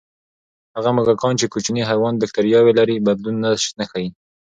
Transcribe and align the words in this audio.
هغه 0.75 0.89
موږکان 0.95 1.33
چې 1.41 1.45
کوچني 1.53 1.81
حیوان 1.89 2.13
بکتریاوې 2.21 2.73
لري، 2.79 3.03
بدلون 3.07 3.35
نه 3.79 3.85
ښيي. 3.91 4.09